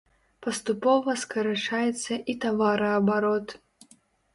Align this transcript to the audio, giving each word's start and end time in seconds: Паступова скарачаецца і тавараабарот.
Паступова 0.45 1.15
скарачаецца 1.25 2.13
і 2.31 2.39
тавараабарот. 2.49 3.61